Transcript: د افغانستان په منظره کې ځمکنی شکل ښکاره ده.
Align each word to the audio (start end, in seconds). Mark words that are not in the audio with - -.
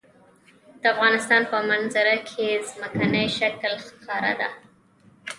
د 0.81 0.83
افغانستان 0.93 1.41
په 1.51 1.57
منظره 1.69 2.15
کې 2.29 2.47
ځمکنی 2.69 3.25
شکل 3.37 3.73
ښکاره 3.85 4.33
ده. 4.39 4.49